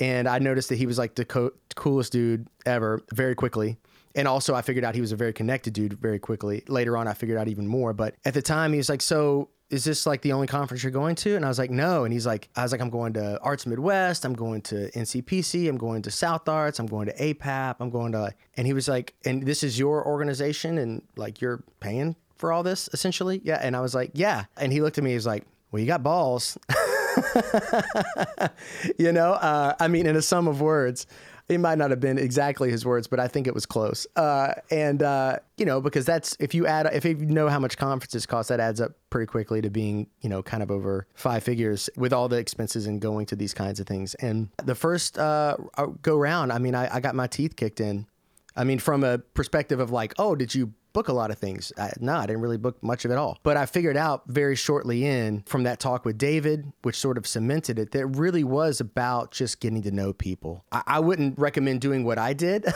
[0.00, 3.78] and I noticed that he was like the co- coolest dude ever very quickly.
[4.14, 6.64] And also, I figured out he was a very connected dude very quickly.
[6.66, 7.92] Later on, I figured out even more.
[7.92, 10.92] But at the time, he was like, So is this like the only conference you're
[10.92, 11.36] going to?
[11.36, 12.04] And I was like, no.
[12.04, 14.24] And he's like, I was like, I'm going to Arts Midwest.
[14.24, 15.68] I'm going to NCPC.
[15.68, 16.78] I'm going to South Arts.
[16.78, 17.76] I'm going to APAP.
[17.80, 21.62] I'm going to, and he was like, and this is your organization and like you're
[21.80, 23.42] paying for all this essentially?
[23.44, 23.60] Yeah.
[23.62, 24.44] And I was like, yeah.
[24.56, 26.56] And he looked at me, he was like, well, you got balls.
[28.98, 31.06] you know, uh, I mean, in a sum of words,
[31.48, 34.06] it might not have been exactly his words, but I think it was close.
[34.16, 37.78] Uh, and uh, you know, because that's if you add if you know how much
[37.78, 41.42] conferences cost, that adds up pretty quickly to being you know kind of over five
[41.42, 44.14] figures with all the expenses and going to these kinds of things.
[44.16, 45.56] And the first uh,
[46.02, 48.06] go round, I mean, I, I got my teeth kicked in.
[48.54, 51.72] I mean, from a perspective of like, oh, did you book a lot of things.
[51.78, 53.38] I, no, I didn't really book much of it all.
[53.42, 57.26] But I figured out very shortly in from that talk with David, which sort of
[57.26, 60.64] cemented it, that it really was about just getting to know people.
[60.72, 62.66] I, I wouldn't recommend doing what I did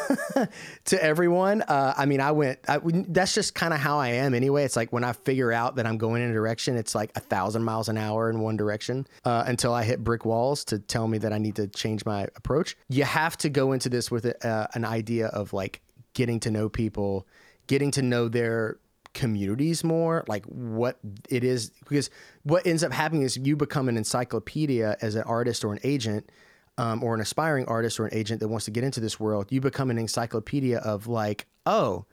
[0.84, 1.62] to everyone.
[1.62, 4.64] Uh, I mean, I went, I, that's just kind of how I am anyway.
[4.64, 7.20] It's like when I figure out that I'm going in a direction, it's like a
[7.20, 11.08] thousand miles an hour in one direction uh, until I hit brick walls to tell
[11.08, 12.76] me that I need to change my approach.
[12.88, 15.80] You have to go into this with a, uh, an idea of like
[16.14, 17.26] getting to know people
[17.66, 18.78] getting to know their
[19.14, 20.98] communities more, like what
[21.28, 21.70] it is.
[21.88, 22.10] Because
[22.42, 26.30] what ends up happening is you become an encyclopedia as an artist or an agent.
[26.78, 29.52] Um, or an aspiring artist or an agent that wants to get into this world,
[29.52, 32.06] you become an encyclopedia of like, oh,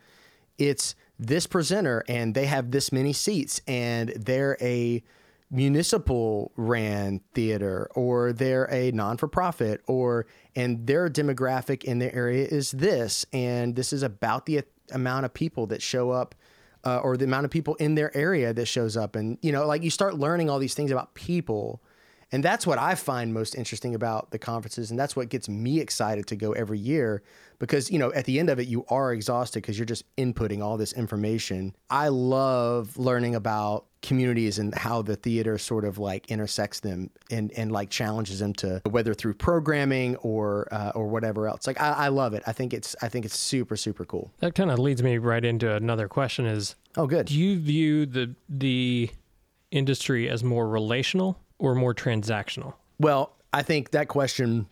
[0.58, 5.02] it's this presenter and they have this many seats and they're a
[5.52, 12.14] municipal ran theater or they're a non for profit or and their demographic in their
[12.14, 16.36] area is this and this is about the amount of people that show up
[16.86, 19.16] uh, or the amount of people in their area that shows up.
[19.16, 21.82] And you know like you start learning all these things about people
[22.32, 24.92] and that's what I find most interesting about the conferences.
[24.92, 27.24] And that's what gets me excited to go every year
[27.58, 30.62] because, you know, at the end of it, you are exhausted because you're just inputting
[30.64, 31.76] all this information.
[31.90, 37.52] I love learning about communities and how the theater sort of like intersects them and,
[37.58, 41.68] and like challenges them to whether through programming or uh, or whatever else.
[41.68, 42.44] Like I, I love it.
[42.48, 44.32] I think it's I think it's super super cool.
[44.40, 47.26] That kind of leads me right into another question: Is oh good?
[47.26, 49.10] Do you view the the
[49.72, 52.74] industry as more relational or more transactional?
[53.00, 54.68] Well, I think that question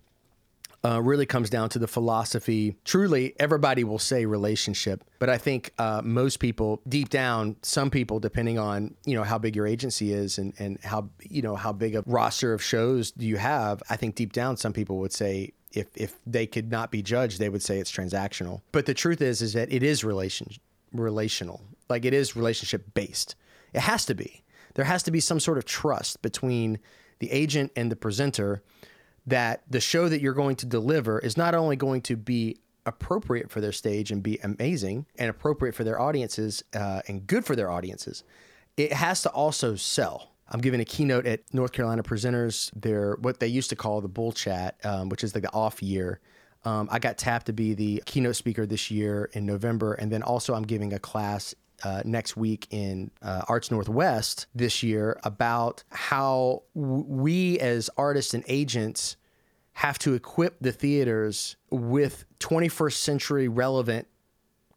[0.84, 2.76] uh, really comes down to the philosophy.
[2.86, 8.20] Truly, everybody will say relationship, but I think uh, most people, deep down, some people,
[8.20, 11.74] depending on you know how big your agency is and and how you know how
[11.74, 15.14] big a roster of shows do you have, I think deep down, some people would
[15.14, 18.62] say if if they could not be judged, they would say it's transactional.
[18.72, 20.52] But the truth is, is that it is relation
[20.94, 23.36] relational, like it is relationship based.
[23.74, 24.44] It has to be
[24.78, 26.80] there has to be some sort of trust between
[27.18, 28.62] the agent and the presenter
[29.26, 33.50] that the show that you're going to deliver is not only going to be appropriate
[33.50, 37.56] for their stage and be amazing and appropriate for their audiences uh, and good for
[37.56, 38.24] their audiences,
[38.78, 40.30] it has to also sell.
[40.48, 42.70] I'm giving a keynote at North Carolina Presenters.
[42.80, 45.82] Their what they used to call the Bull Chat, um, which is like the off
[45.82, 46.20] year.
[46.66, 50.22] Um, I got tapped to be the keynote speaker this year in November, and then
[50.22, 55.84] also I'm giving a class uh, next week in uh, Arts Northwest this year about
[55.90, 59.16] how w- we as artists and agents
[59.74, 64.08] have to equip the theaters with 21st century relevant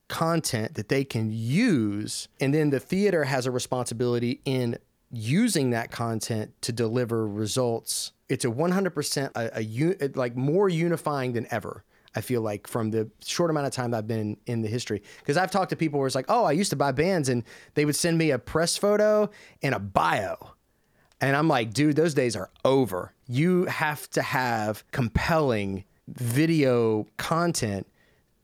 [0.08, 2.28] content that they can use.
[2.38, 4.76] And then the theater has a responsibility in
[5.10, 8.12] using that content to deliver results.
[8.28, 11.84] It's a 100% a, a, like more unifying than ever.
[12.14, 15.02] I feel like from the short amount of time I've been in the history.
[15.20, 17.44] Because I've talked to people where it's like, oh, I used to buy bands and
[17.74, 19.30] they would send me a press photo
[19.62, 20.54] and a bio.
[21.20, 23.12] And I'm like, dude, those days are over.
[23.28, 27.86] You have to have compelling video content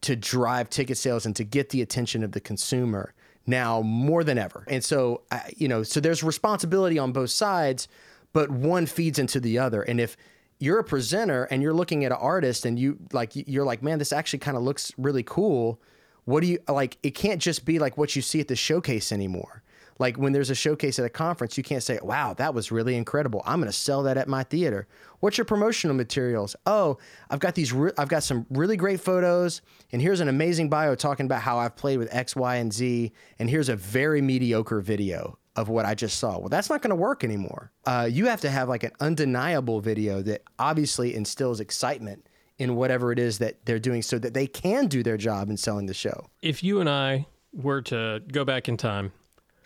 [0.03, 3.15] to drive ticket sales and to get the attention of the consumer
[3.47, 4.65] now more than ever.
[4.69, 5.23] And so,
[5.57, 7.89] you know, so there's responsibility on both sides,
[8.33, 9.83] but one feeds into the other.
[9.83, 10.17] And if
[10.59, 13.99] you're a presenter and you're looking at an artist and you like you're like man
[13.99, 15.81] this actually kind of looks really cool.
[16.25, 19.13] What do you like it can't just be like what you see at the showcase
[19.13, 19.63] anymore.
[19.99, 22.97] Like when there's a showcase at a conference you can't say wow that was really
[22.97, 23.43] incredible.
[23.45, 24.87] I'm going to sell that at my theater.
[25.21, 26.57] What's your promotional materials?
[26.65, 26.99] Oh
[27.31, 29.61] i've got these re- i've got some really great photos
[29.93, 33.13] and here's an amazing bio talking about how i've played with x y and z
[33.39, 36.39] and here's a very mediocre video of what I just saw.
[36.39, 37.73] Well, that's not going to work anymore.
[37.85, 42.27] Uh, you have to have like an undeniable video that obviously instills excitement
[42.59, 45.57] in whatever it is that they're doing so that they can do their job in
[45.57, 46.29] selling the show.
[46.43, 49.13] If you and I were to go back in time,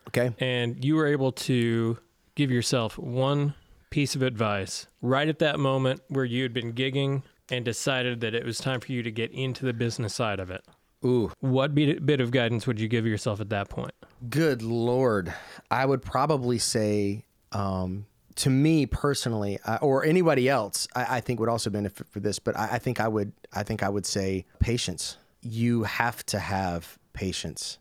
[0.09, 1.99] okay, and you were able to
[2.35, 3.55] give yourself one
[3.91, 8.35] piece of advice right at that moment where you had been gigging and decided that
[8.35, 10.65] it was time for you to get into the business side of it,
[11.05, 13.93] Ooh, What bit, of guidance would you give yourself at that point?
[14.29, 15.33] good lord.
[15.71, 18.05] I would probably say, um,
[18.37, 22.39] to me personally, uh, or anybody else, I, I think would also benefit for this.
[22.39, 25.17] But I, I think I would, I think I would say patience.
[25.43, 27.79] You have to have patience.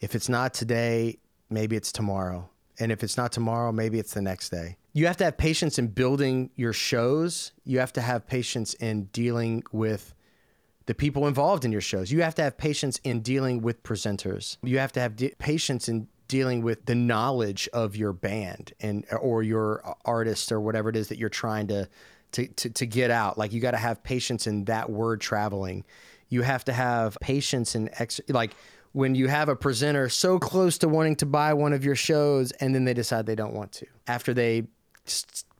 [0.00, 1.18] If it's not today,
[1.48, 2.50] maybe it's tomorrow.
[2.78, 4.76] And if it's not tomorrow, maybe it's the next day.
[4.92, 7.52] You have to have patience in building your shows.
[7.64, 10.14] You have to have patience in dealing with
[10.90, 12.10] the people involved in your shows.
[12.10, 14.56] You have to have patience in dealing with presenters.
[14.60, 19.06] You have to have de- patience in dealing with the knowledge of your band and
[19.20, 21.88] or your uh, artist or whatever it is that you're trying to
[22.32, 23.38] to to, to get out.
[23.38, 25.84] Like you got to have patience in that word traveling.
[26.28, 28.56] You have to have patience in ex- like
[28.90, 32.50] when you have a presenter so close to wanting to buy one of your shows
[32.50, 34.64] and then they decide they don't want to after they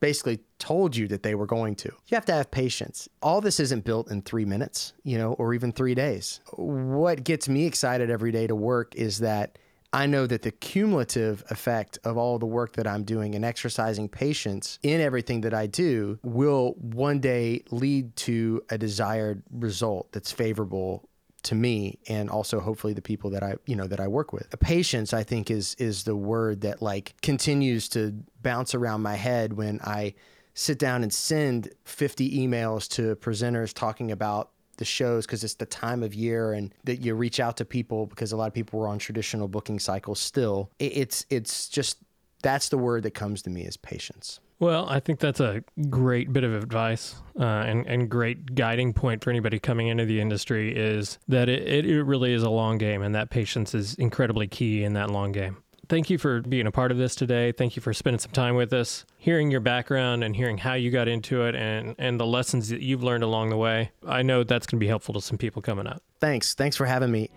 [0.00, 1.88] basically told you that they were going to.
[2.08, 3.08] You have to have patience.
[3.22, 6.40] All this isn't built in three minutes, you know, or even three days.
[6.54, 9.58] What gets me excited every day to work is that
[9.92, 14.08] I know that the cumulative effect of all the work that I'm doing and exercising
[14.08, 20.30] patience in everything that I do will one day lead to a desired result that's
[20.30, 21.08] favorable
[21.42, 24.48] to me and also hopefully the people that I you know that I work with.
[24.60, 29.54] Patience I think is is the word that like continues to bounce around my head
[29.54, 30.14] when I
[30.54, 35.66] sit down and send 50 emails to presenters talking about the shows because it's the
[35.66, 38.80] time of year and that you reach out to people because a lot of people
[38.80, 40.70] were on traditional booking cycles still.
[40.78, 41.98] It's it's just
[42.42, 44.40] that's the word that comes to me is patience.
[44.60, 49.24] Well, I think that's a great bit of advice uh, and, and great guiding point
[49.24, 53.02] for anybody coming into the industry is that it, it, really is a long game
[53.02, 55.56] and that patience is incredibly key in that long game.
[55.88, 57.52] Thank you for being a part of this today.
[57.52, 60.90] Thank you for spending some time with us, hearing your background and hearing how you
[60.90, 63.90] got into it and, and the lessons that you've learned along the way.
[64.06, 66.02] I know that's going to be helpful to some people coming up.
[66.20, 66.54] Thanks.
[66.54, 67.30] Thanks for having me.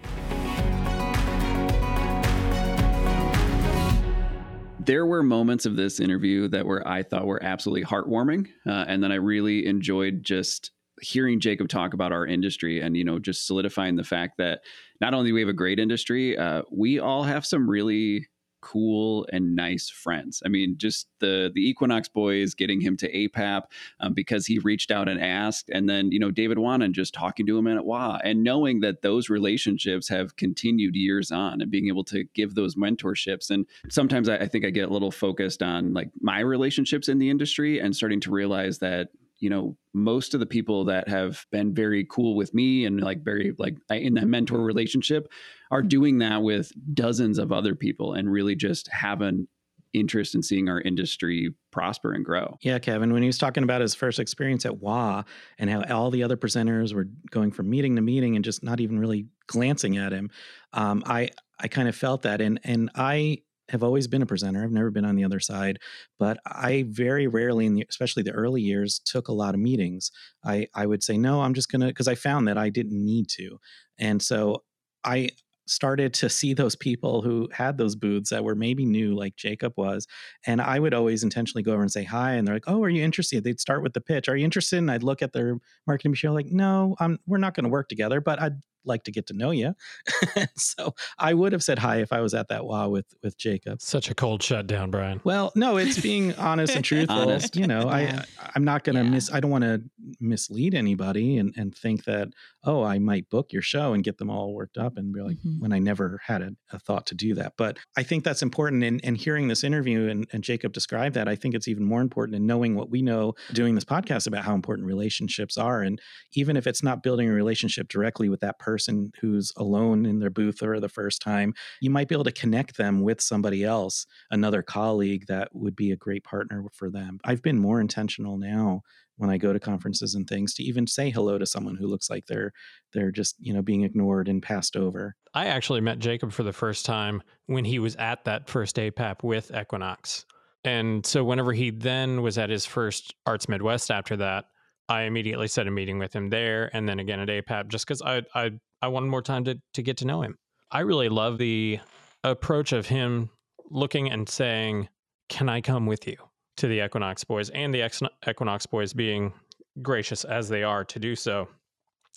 [4.86, 9.04] There were moments of this interview that were I thought were absolutely heartwarming, uh, and
[9.04, 13.48] then I really enjoyed just hearing Jacob talk about our industry and you know just
[13.48, 14.62] solidifying the fact that
[15.02, 18.28] not only do we have a great industry, uh, we all have some really
[18.64, 20.42] cool and nice friends.
[20.46, 23.64] I mean, just the the Equinox boys getting him to APAP
[24.00, 27.46] um, because he reached out and asked, and then you know David Wanan just talking
[27.46, 31.90] to him at WA, and knowing that those relationships have continued years on, and being
[31.90, 33.50] able to give those mentorships.
[33.50, 37.20] And sometimes I, I think I get a little focused on like my relationships in
[37.20, 41.46] the industry, and starting to realize that you know most of the people that have
[41.52, 45.28] been very cool with me and like very like in that mentor relationship
[45.74, 49.48] are doing that with dozens of other people and really just have an
[49.92, 52.56] interest in seeing our industry prosper and grow.
[52.62, 55.24] Yeah, Kevin, when he was talking about his first experience at WA
[55.58, 58.82] and how all the other presenters were going from meeting to meeting and just not
[58.82, 60.30] even really glancing at him,
[60.74, 64.64] um, I I kind of felt that, and and I have always been a presenter.
[64.64, 65.80] I've never been on the other side,
[66.20, 70.12] but I very rarely, in the, especially the early years, took a lot of meetings.
[70.46, 73.28] I I would say no, I'm just gonna because I found that I didn't need
[73.30, 73.60] to,
[73.98, 74.64] and so
[75.04, 75.30] I
[75.66, 79.74] started to see those people who had those booths that were maybe new, like Jacob
[79.78, 80.08] was.
[80.46, 82.34] And I would always intentionally go over and say hi.
[82.34, 83.44] And they're like, Oh, are you interested?
[83.44, 84.28] They'd start with the pitch.
[84.28, 84.78] Are you interested?
[84.78, 87.90] And I'd look at their marketing material like, No, I'm, we're not going to work
[87.90, 89.76] together, but I'd like to get to know you.
[90.56, 93.82] so I would have said hi if I was at that WA with, with Jacob.
[93.82, 95.22] Such a cold shutdown, Brian.
[95.24, 97.18] Well, no, it's being honest and truthful.
[97.18, 97.56] Honest.
[97.64, 98.24] You know, Yeah.
[98.42, 99.10] I I'm not gonna Yeah.
[99.10, 99.82] miss I don't want to
[100.20, 102.30] mislead anybody and, and think that,
[102.66, 105.38] oh, I might book your show and get them all worked up and be like
[105.38, 105.60] Mhm.
[105.60, 107.54] when I never had a, a thought to do that.
[107.58, 111.28] But I think that's important and, and hearing this interview and, and Jacob describe that,
[111.28, 114.44] I think it's even more important in knowing what we know doing this podcast about
[114.44, 115.82] how important relationships are.
[115.82, 116.02] And
[116.34, 118.73] even if it's not building a relationship directly with that person
[119.20, 122.78] who's alone in their booth or the first time, you might be able to connect
[122.78, 127.20] them with somebody else, another colleague that would be a great partner for them.
[127.24, 128.82] I've been more intentional now
[129.18, 132.10] when I go to conferences and things to even say hello to someone who looks
[132.10, 132.52] like they're
[132.94, 135.16] they're just, you know, being ignored and passed over.
[135.34, 139.24] I actually met Jacob for the first time when he was at that first APAP
[139.24, 140.26] with Equinox.
[140.64, 144.46] And so whenever he then was at his first Arts Midwest after that,
[144.90, 148.02] I immediately set a meeting with him there and then again at APAP just because
[148.02, 150.38] I, I I wanted more time to to get to know him.
[150.72, 151.80] I really love the
[152.24, 153.30] approach of him
[153.70, 154.90] looking and saying,
[155.30, 156.18] Can I come with you
[156.58, 157.50] to the Equinox boys?
[157.52, 157.90] And the
[158.28, 159.34] Equinox boys being
[159.82, 161.48] gracious as they are to do so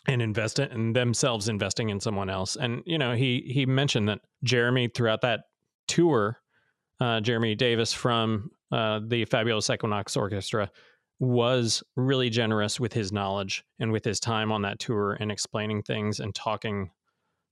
[0.08, 2.56] and invest it in themselves investing in someone else.
[2.56, 5.40] And you know, he he mentioned that Jeremy throughout that
[5.88, 6.40] tour,
[7.00, 10.70] uh, Jeremy Davis from uh, the Fabulous Equinox Orchestra
[11.18, 15.82] was really generous with his knowledge and with his time on that tour and explaining
[15.82, 16.90] things and talking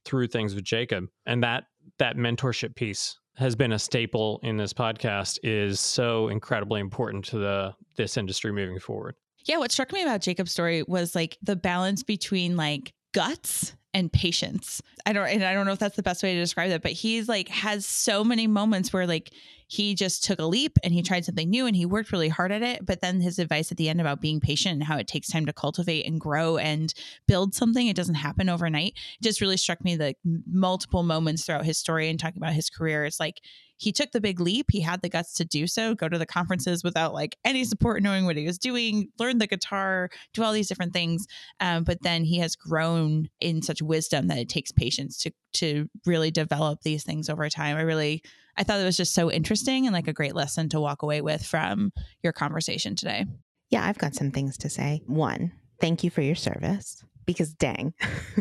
[0.05, 1.07] through things with Jacob.
[1.27, 1.65] And that
[1.99, 7.39] that mentorship piece has been a staple in this podcast is so incredibly important to
[7.39, 9.17] the this industry moving forward.
[9.45, 14.13] Yeah, what struck me about Jacob's story was like the balance between like guts and
[14.13, 14.83] patience.
[15.07, 16.93] I don't and I don't know if that's the best way to describe that, but
[16.93, 19.33] he's like has so many moments where like
[19.75, 22.53] he just took a leap and he tried something new and he worked really hard
[22.53, 22.87] at it.
[22.87, 25.47] But then his advice at the end about being patient and how it takes time
[25.47, 26.95] to cultivate and grow and
[27.27, 28.93] build something, it doesn't happen overnight.
[28.93, 30.15] It just really struck me the
[30.47, 33.05] multiple moments throughout his story and talking about his career.
[33.05, 33.41] It's like
[33.77, 34.67] he took the big leap.
[34.71, 38.01] He had the guts to do so, go to the conferences without like any support,
[38.01, 41.27] knowing what he was doing, learn the guitar, do all these different things.
[41.59, 45.89] Um, but then he has grown in such wisdom that it takes patience to to
[46.07, 47.77] really develop these things over time.
[47.77, 48.23] I really
[48.57, 51.21] I thought it was just so interesting and like a great lesson to walk away
[51.21, 51.93] with from
[52.23, 53.27] your conversation today.
[53.71, 55.03] Yeah, I've got some things to say.
[55.07, 57.95] One, thank you for your service because dang,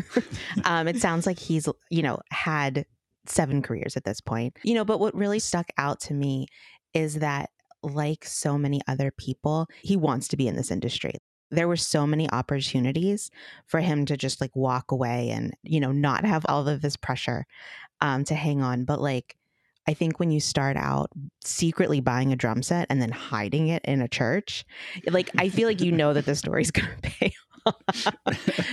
[0.64, 2.86] um, it sounds like he's, you know, had
[3.26, 4.56] seven careers at this point.
[4.62, 6.46] You know, but what really stuck out to me
[6.92, 7.50] is that,
[7.82, 11.14] like so many other people, he wants to be in this industry.
[11.50, 13.30] There were so many opportunities
[13.66, 16.96] for him to just like walk away and, you know, not have all of this
[16.96, 17.46] pressure
[18.00, 18.84] um, to hang on.
[18.84, 19.36] But like,
[19.86, 21.10] I think when you start out
[21.44, 24.64] secretly buying a drum set and then hiding it in a church,
[25.06, 27.32] like I feel like you know that the story's going to pay
[27.66, 28.14] off.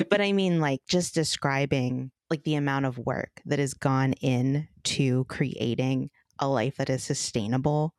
[0.09, 4.67] but I mean, like just describing like the amount of work that has gone in
[4.83, 6.09] to creating
[6.39, 7.93] a life that is sustainable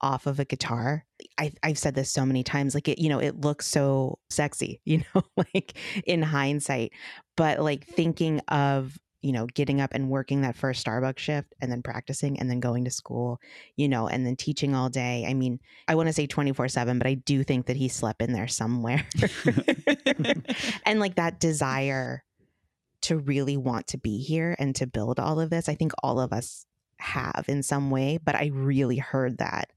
[0.00, 1.04] off of a guitar.
[1.38, 4.80] I, I've said this so many times, like it, you know, it looks so sexy,
[4.84, 5.76] you know, like
[6.06, 6.92] in hindsight,
[7.36, 11.72] but like thinking of you know, getting up and working that first Starbucks shift and
[11.72, 13.40] then practicing and then going to school,
[13.74, 15.24] you know, and then teaching all day.
[15.26, 18.20] I mean, I want to say 24 7, but I do think that he slept
[18.20, 19.06] in there somewhere.
[20.84, 22.22] and like that desire
[23.00, 26.20] to really want to be here and to build all of this, I think all
[26.20, 26.66] of us
[26.98, 29.70] have in some way, but I really heard that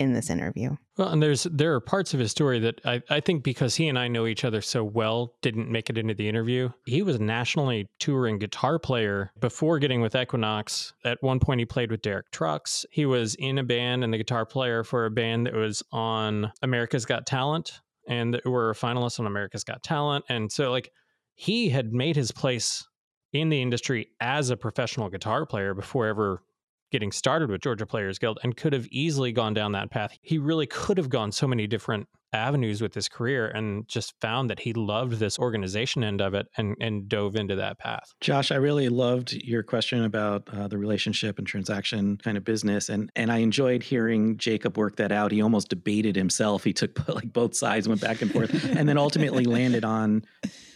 [0.00, 0.74] in this interview.
[0.96, 3.86] Well, and there's there are parts of his story that I, I think because he
[3.86, 6.70] and I know each other so well didn't make it into the interview.
[6.86, 10.94] He was a nationally touring guitar player before getting with Equinox.
[11.04, 12.86] At one point he played with Derek Trucks.
[12.90, 16.50] He was in a band and the guitar player for a band that was on
[16.62, 20.24] America's Got Talent and were finalists on America's Got Talent.
[20.30, 20.90] And so like
[21.34, 22.86] he had made his place
[23.34, 26.42] in the industry as a professional guitar player before ever
[26.90, 30.16] getting started with Georgia Players Guild and could have easily gone down that path.
[30.22, 34.50] He really could have gone so many different avenues with his career and just found
[34.50, 38.12] that he loved this organization end of it and, and dove into that path.
[38.20, 42.88] Josh, I really loved your question about uh, the relationship and transaction kind of business.
[42.88, 45.32] And, and I enjoyed hearing Jacob work that out.
[45.32, 46.64] He almost debated himself.
[46.64, 50.22] He took like both sides, went back and forth, and then ultimately landed on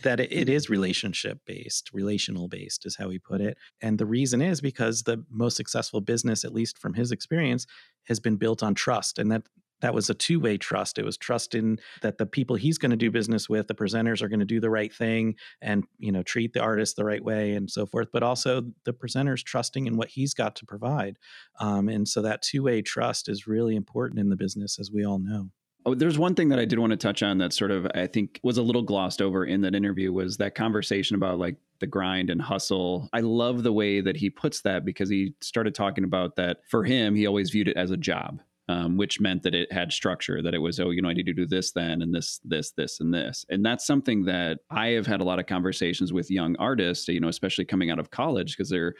[0.03, 3.57] that it, it is relationship based, relational based is how he put it.
[3.81, 7.67] And the reason is because the most successful business, at least from his experience,
[8.07, 9.19] has been built on trust.
[9.19, 9.43] And that
[9.85, 10.99] that was a two-way trust.
[10.99, 14.23] It was trust in that the people he's going to do business with the presenters
[14.23, 17.23] are going to do the right thing and you know treat the artist the right
[17.23, 21.19] way and so forth but also the presenters trusting in what he's got to provide
[21.61, 25.19] um, and so that two-way trust is really important in the business as we all
[25.19, 25.51] know.
[25.85, 28.07] Oh, there's one thing that I did want to touch on that sort of I
[28.07, 31.87] think was a little glossed over in that interview was that conversation about like the
[31.87, 33.11] grind and hustle.
[33.13, 36.85] I love the way that he puts that because he started talking about that for
[36.85, 40.43] him, he always viewed it as a job um, which meant that it had structure
[40.43, 42.73] that it was oh you know i need to do this then and this this
[42.73, 46.31] this and this and that's something that i have had a lot of conversations with
[46.31, 48.95] young artists you know especially coming out of college because they're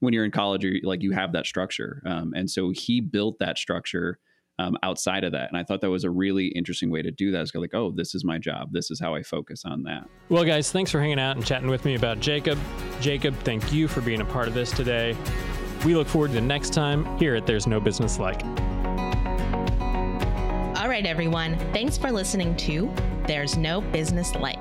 [0.00, 3.38] when you're in college you're like you have that structure um, and so he built
[3.38, 4.18] that structure
[4.60, 5.48] um, outside of that.
[5.48, 7.40] And I thought that was a really interesting way to do that.
[7.40, 8.72] It's like, oh, this is my job.
[8.72, 10.08] This is how I focus on that.
[10.28, 12.58] Well, guys, thanks for hanging out and chatting with me about Jacob.
[13.00, 15.16] Jacob, thank you for being a part of this today.
[15.84, 18.42] We look forward to the next time here at There's No Business Like.
[20.80, 21.58] All right, everyone.
[21.74, 22.90] Thanks for listening to
[23.26, 24.56] There's No Business Like.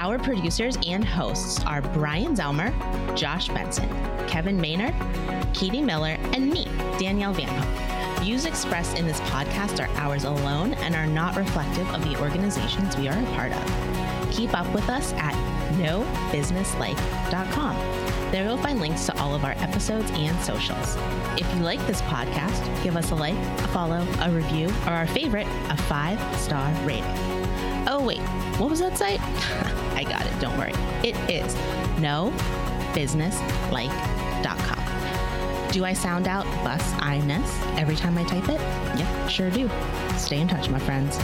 [0.00, 2.74] Our producers and hosts are Brian Zelmer,
[3.16, 3.88] Josh Benson,
[4.26, 4.96] Kevin Maynard,
[5.54, 6.64] Katie Miller, and me,
[6.98, 8.03] Danielle Van.
[8.24, 12.96] Views expressed in this podcast are ours alone and are not reflective of the organizations
[12.96, 13.62] we are a part of.
[14.32, 15.34] Keep up with us at
[15.74, 17.76] nobusinesslike.com.
[18.30, 20.96] There you'll find links to all of our episodes and socials.
[21.36, 25.06] If you like this podcast, give us a like, a follow, a review, or our
[25.06, 27.04] favorite, a five star rating.
[27.86, 28.22] Oh, wait,
[28.58, 29.20] what was that site?
[29.20, 30.72] I got it, don't worry.
[31.02, 31.54] It is
[32.00, 34.83] nobusinesslike.com.
[35.74, 38.60] Do I sound out bus I ness every time I type it?
[38.96, 39.68] Yep, sure do.
[40.16, 41.18] Stay in touch, my friends.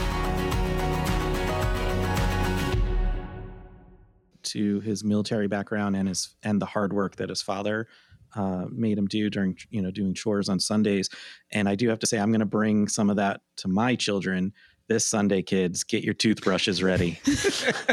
[4.43, 7.87] to his military background and his and the hard work that his father
[8.35, 11.09] uh, made him do during you know doing chores on Sundays.
[11.53, 13.95] And I do have to say, I'm going to bring some of that to my
[13.95, 14.51] children
[14.91, 15.85] this Sunday, kids.
[15.85, 17.17] Get your toothbrushes ready.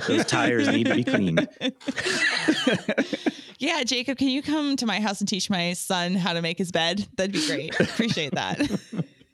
[0.09, 1.49] Those tires need to be cleaned.
[3.59, 6.59] yeah, Jacob, can you come to my house and teach my son how to make
[6.59, 7.07] his bed?
[7.17, 7.79] That'd be great.
[7.79, 8.81] Appreciate that.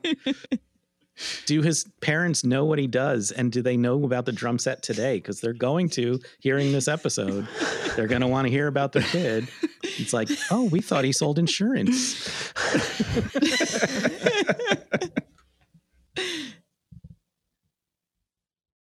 [1.47, 4.83] do his parents know what he does and do they know about the drum set
[4.83, 7.47] today because they're going to hearing this episode
[7.95, 9.47] they're going to want to hear about their kid
[9.83, 12.53] it's like oh we thought he sold insurance